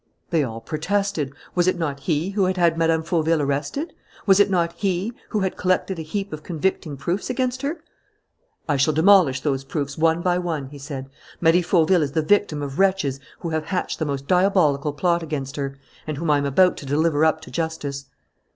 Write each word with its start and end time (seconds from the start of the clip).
They 0.31 0.43
all 0.43 0.61
protested: 0.61 1.31
was 1.53 1.67
it 1.67 1.77
not 1.77 1.99
he 1.99 2.31
who 2.31 2.45
had 2.45 2.57
had 2.57 2.75
Mme. 2.75 3.03
Fauville 3.03 3.39
arrested? 3.43 3.93
Was 4.25 4.39
it 4.39 4.49
not 4.49 4.73
he 4.73 5.13
who 5.29 5.41
had 5.41 5.55
collected 5.57 5.99
a 5.99 6.01
heap 6.01 6.33
of 6.33 6.41
convicting 6.41 6.97
proofs 6.97 7.29
against 7.29 7.61
her? 7.61 7.83
"I 8.67 8.77
shall 8.77 8.95
demolish 8.95 9.41
those 9.41 9.63
proofs 9.63 9.99
one 9.99 10.23
by 10.23 10.39
one," 10.39 10.69
he 10.69 10.79
said. 10.79 11.07
"Marie 11.39 11.61
Fauville 11.61 12.01
is 12.01 12.13
the 12.13 12.23
victim 12.23 12.63
of 12.63 12.79
wretches 12.79 13.19
who 13.41 13.49
have 13.49 13.65
hatched 13.65 13.99
the 13.99 14.05
most 14.05 14.25
diabolical 14.25 14.91
plot 14.91 15.21
against 15.21 15.55
her, 15.55 15.77
and 16.07 16.17
whom 16.17 16.31
I 16.31 16.39
am 16.39 16.45
about 16.45 16.77
to 16.77 16.87
deliver 16.87 17.23
up 17.23 17.39
to 17.41 17.51
justice." 17.51 18.05